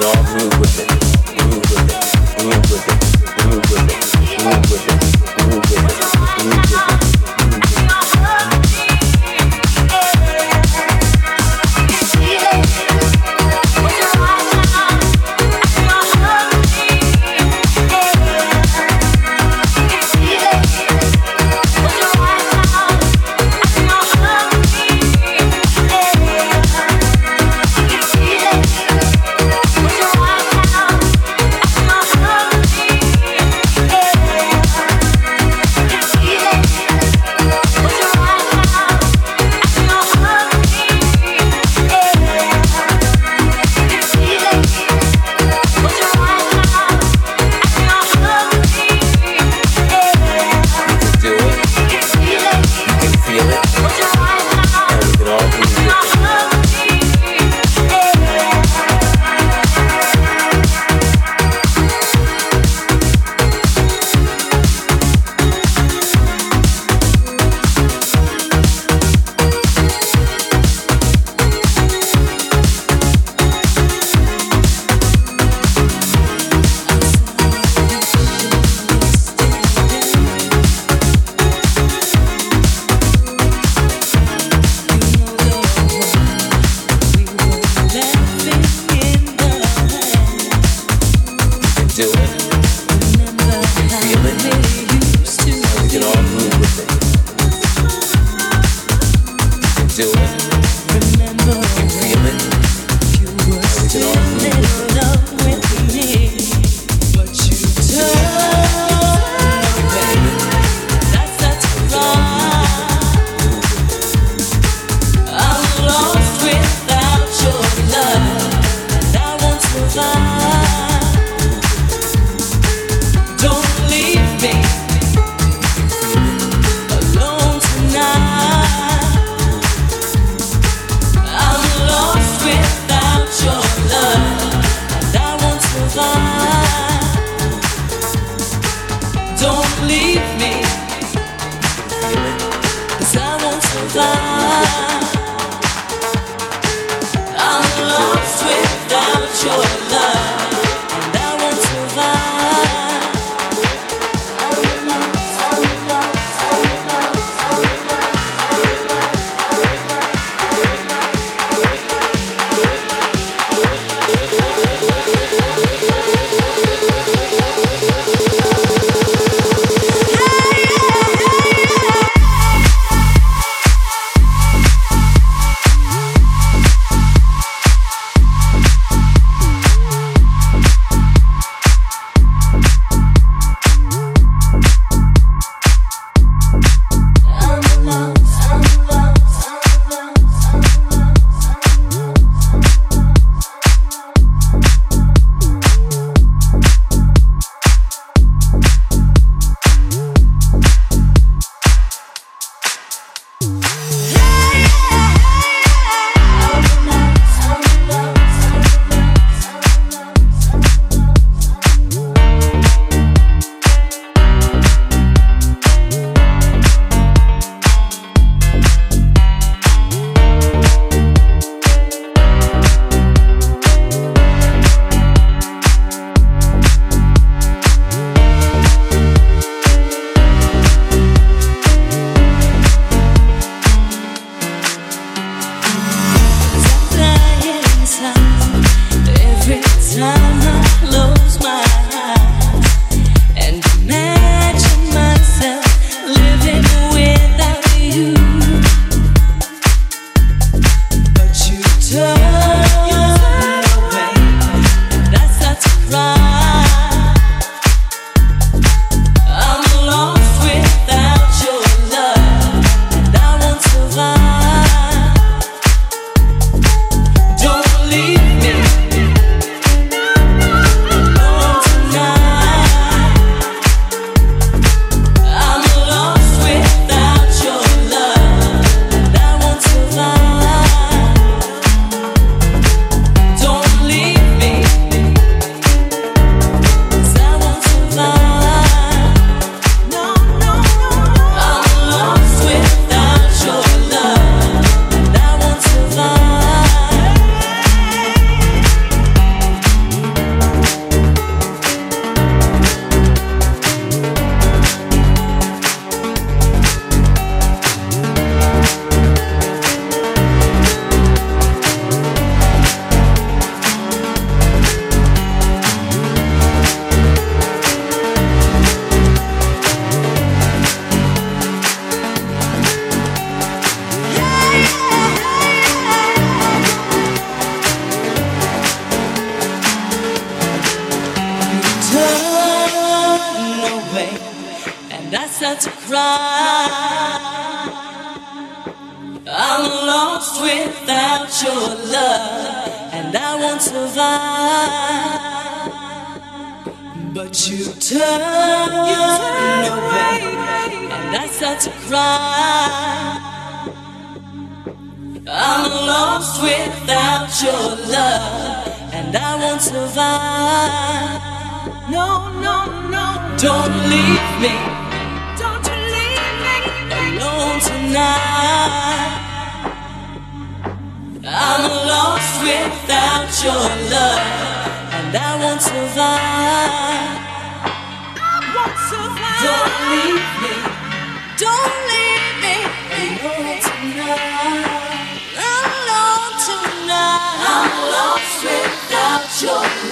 can 0.00 0.16
all 0.16 0.24
groove 0.24 0.60
with 0.60 0.80
it. 0.80 0.99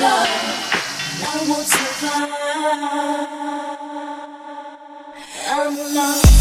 I 0.01 1.45
want 1.49 1.67
to 1.67 1.79
fly. 1.99 2.29
I'm 5.51 5.77
alone. 5.77 6.38